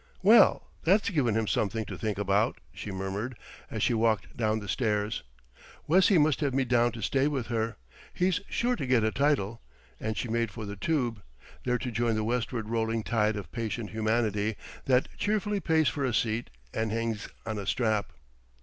[0.23, 3.37] "Well, that's given him something to think about," she murmured,
[3.69, 5.21] as she walked down the stairs.
[5.87, 7.77] "Wessie must have me down to stay with her.
[8.11, 9.61] He's sure to get a title;"
[9.99, 11.21] and she made for the Tube,
[11.65, 16.15] there to join the westward rolling tide of patient humanity that cheerfully pays for a
[16.15, 18.11] seat and hangs on a strap.